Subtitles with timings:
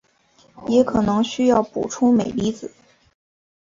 [0.67, 2.73] 也可能需要补充镁离子。